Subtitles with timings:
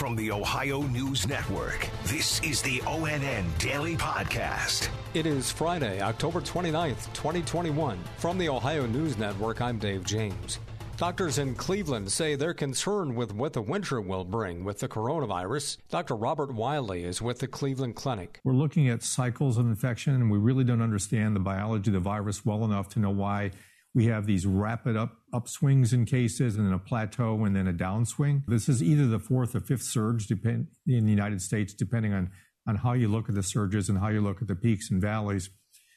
[0.00, 4.88] From the Ohio News Network, this is the ONN Daily Podcast.
[5.12, 7.98] It is Friday, October 29th, 2021.
[8.16, 10.58] From the Ohio News Network, I'm Dave James.
[10.96, 15.76] Doctors in Cleveland say they're concerned with what the winter will bring with the coronavirus.
[15.90, 16.16] Dr.
[16.16, 18.40] Robert Wyllie is with the Cleveland Clinic.
[18.42, 22.00] We're looking at cycles of infection, and we really don't understand the biology of the
[22.00, 23.50] virus well enough to know why
[23.94, 27.72] we have these rapid up upswings in cases and then a plateau and then a
[27.72, 28.42] downswing.
[28.46, 32.30] This is either the fourth or fifth surge depend, in the United States, depending on,
[32.68, 35.00] on how you look at the surges and how you look at the peaks and
[35.00, 35.50] valleys.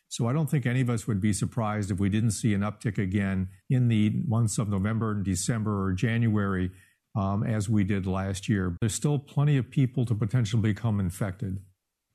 [0.09, 2.61] So I don't think any of us would be surprised if we didn't see an
[2.61, 6.71] uptick again in the months of November and December or January
[7.15, 8.75] um, as we did last year.
[8.79, 11.59] There's still plenty of people to potentially become infected.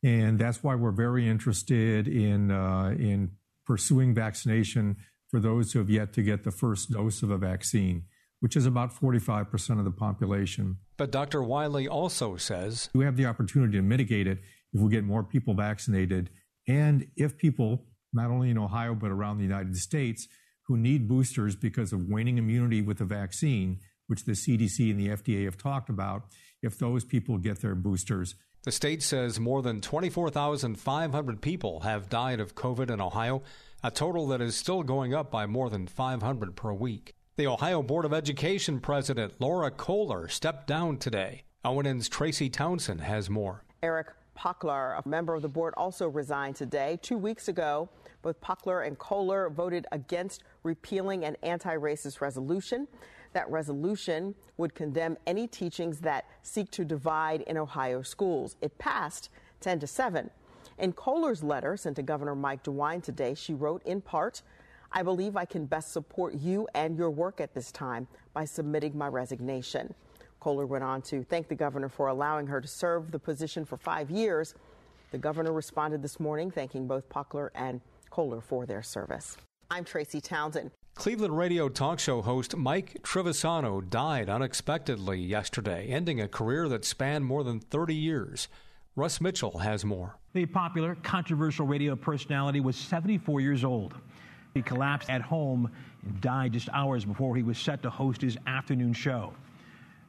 [0.05, 3.33] And that's why we're very interested in, uh, in
[3.66, 4.97] pursuing vaccination
[5.30, 8.05] for those who have yet to get the first dose of a vaccine,
[8.41, 10.78] which is about 45% of the population.
[10.96, 11.42] But Dr.
[11.42, 14.38] Wyllie also says we have the opportunity to mitigate it
[14.73, 16.30] if we get more people vaccinated
[16.66, 20.29] and if people, not only in Ohio, but around the United States,
[20.66, 25.09] who need boosters because of waning immunity with the vaccine, which the CDC and the
[25.09, 26.24] FDA have talked about,
[26.63, 28.35] if those people get their boosters.
[28.65, 33.42] The state says more than 24,500 people have died of COVID in Ohio,
[33.82, 37.15] a total that is still going up by more than 500 per week.
[37.37, 41.45] The Ohio Board of Education president, Laura Kohler, stepped down today.
[41.65, 43.65] ONN's Tracy Townsend has more.
[43.82, 46.98] Eric Poklar, a member of the board, also resigned today.
[47.02, 47.88] Two weeks ago,
[48.23, 52.88] both Poklar and Kohler voted against repealing an anti racist resolution.
[53.32, 58.57] That resolution would condemn any teachings that seek to divide in Ohio schools.
[58.60, 59.29] It passed
[59.60, 60.30] 10 to 7.
[60.79, 64.43] In Kohler's letter sent to Governor Mike DeWine today, she wrote in part,
[64.93, 68.97] I believe I can best support you and your work at this time by submitting
[68.97, 69.93] my resignation.
[70.38, 73.76] Kohler went on to thank the governor for allowing her to serve the position for
[73.76, 74.54] five years.
[75.10, 77.80] The governor responded this morning, thanking both Poklar and
[78.10, 79.36] Kohler for their service.
[79.70, 80.70] I'm Tracy Townsend.
[80.94, 87.24] Cleveland radio talk show host Mike Trivisonno died unexpectedly yesterday, ending a career that spanned
[87.24, 88.48] more than 30 years.
[88.98, 90.16] Russ Mitchell has more.
[90.32, 93.94] The popular, controversial radio personality was 74 years old.
[94.54, 95.70] He collapsed at home
[96.04, 99.32] and died just hours before he was set to host his afternoon show.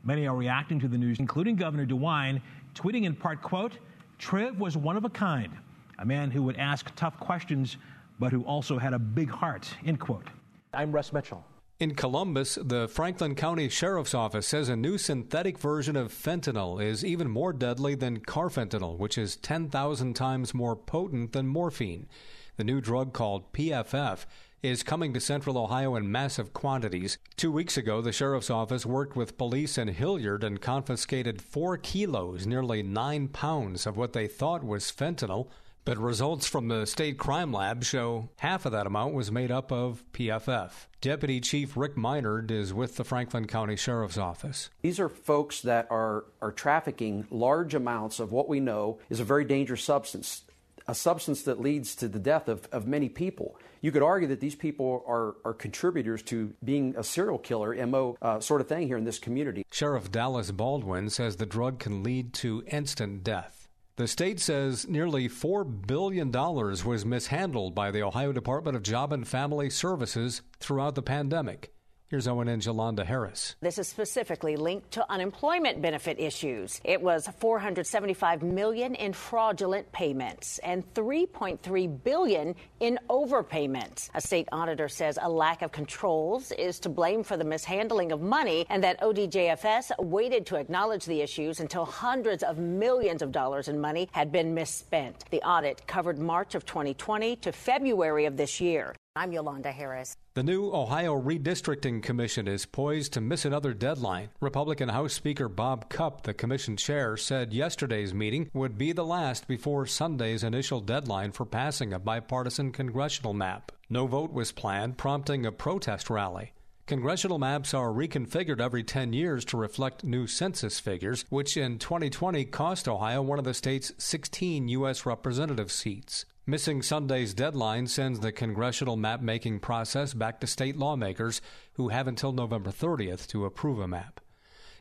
[0.04, 2.42] Many are reacting to the news, including Governor DeWine,
[2.74, 3.78] tweeting in part, quote,
[4.18, 5.54] Triv was one of a kind,
[6.00, 7.78] a man who would ask tough questions,
[8.18, 10.26] but who also had a big heart, end quote.
[10.74, 11.46] I'm Russ Mitchell.
[11.80, 17.06] In Columbus, the Franklin County Sheriff's Office says a new synthetic version of fentanyl is
[17.06, 22.10] even more deadly than carfentanil, which is 10,000 times more potent than morphine.
[22.58, 24.26] The new drug called PFF
[24.62, 27.18] is coming to central Ohio in massive quantities.
[27.38, 32.46] Two weeks ago, the sheriff's office worked with police in Hilliard and confiscated four kilos,
[32.46, 35.48] nearly nine pounds, of what they thought was fentanyl.
[35.86, 39.72] But results from the state crime lab show half of that amount was made up
[39.72, 40.72] of PFF.
[41.02, 44.70] Deputy Chief Rick Minerd is with the Franklin County Sheriff's Office.
[44.82, 49.24] These are folks that are, are trafficking large amounts of what we know is a
[49.24, 50.44] very dangerous substance,
[50.88, 54.40] a substance that leads to the death of, of many people you could argue that
[54.40, 58.88] these people are, are contributors to being a serial killer, MO uh, sort of thing
[58.88, 59.66] here in this community.
[59.72, 63.69] Sheriff Dallas Baldwin says the drug can lead to instant death.
[64.00, 69.28] The state says nearly $4 billion was mishandled by the Ohio Department of Job and
[69.28, 71.74] Family Services throughout the pandemic.
[72.10, 73.56] Here's ONN's Yolanda Harris.
[73.62, 76.82] This is specifically linked to unemployment benefit issues.
[76.84, 84.10] It was 475 million in fraudulent payments and 3.3 billion in overpayments.
[84.16, 88.22] A state auditor says a lack of controls is to blame for the mishandling of
[88.22, 93.68] money and that ODJFS waited to acknowledge the issues until hundreds of millions of dollars
[93.68, 95.26] in money had been misspent.
[95.30, 98.96] The audit covered March of 2020 to February of this year.
[99.16, 100.16] I'm Yolanda Harris.
[100.36, 104.30] The new Ohio Redistricting Commission is poised to miss another deadline.
[104.40, 109.48] Republican House Speaker Bob Cupp, the commission chair, said yesterday's meeting would be the last
[109.48, 113.72] before Sunday's initial deadline for passing a bipartisan congressional map.
[113.90, 116.54] No vote was planned, prompting a protest rally.
[116.86, 122.46] Congressional maps are reconfigured every 10 years to reflect new census figures, which in 2020
[122.46, 125.06] cost Ohio one of the state's 16 U.S.
[125.06, 126.26] representative seats.
[126.50, 131.44] Missing Sunday's deadline sends the congressional map making process back to state lawmakers
[131.74, 134.20] who have until November 30th to approve a map.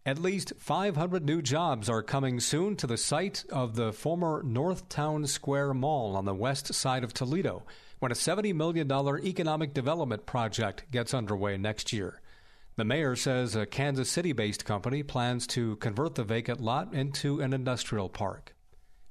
[0.06, 4.88] At least 500 new jobs are coming soon to the site of the former North
[4.88, 7.64] Towne Square Mall on the west side of Toledo
[7.98, 8.90] when a $70 million
[9.26, 12.22] economic development project gets underway next year.
[12.76, 17.42] The mayor says a Kansas City based company plans to convert the vacant lot into
[17.42, 18.54] an industrial park.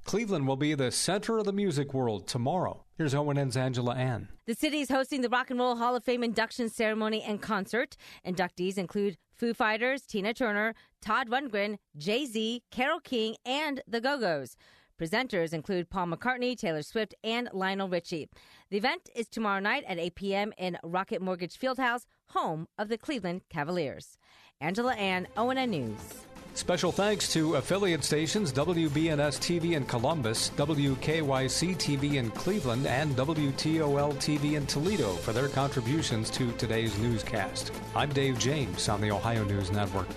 [0.08, 2.82] Cleveland will be the center of the music world tomorrow.
[2.96, 4.30] Here's ONN's Angela Ann.
[4.46, 7.94] The city is hosting the Rock and Roll Hall of Fame induction ceremony and concert.
[8.26, 14.18] Inductees include Foo Fighters, Tina Turner, Todd Rundgren, Jay Z, Carole King, and the Go
[14.18, 14.56] Go's.
[14.98, 18.30] Presenters include Paul McCartney, Taylor Swift, and Lionel Richie.
[18.70, 20.52] The event is tomorrow night at 8 p.m.
[20.56, 24.16] in Rocket Mortgage Fieldhouse, home of the Cleveland Cavaliers.
[24.58, 26.24] Angela Ann, ONN News.
[26.58, 34.12] Special thanks to affiliate stations WBNS TV in Columbus, WKYC TV in Cleveland, and WTOL
[34.16, 37.70] TV in Toledo for their contributions to today's newscast.
[37.94, 40.08] I'm Dave James on the Ohio News Network.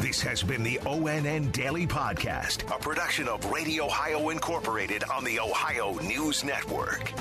[0.00, 5.40] This has been the ONN Daily Podcast, a production of Radio Ohio Incorporated on the
[5.40, 7.14] Ohio News Network.